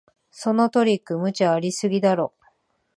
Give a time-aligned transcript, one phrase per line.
[0.31, 2.33] そのトリック、無茶ありすぎだろ